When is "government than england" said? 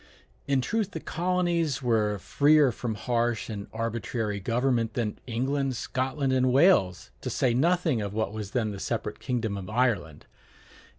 4.39-5.75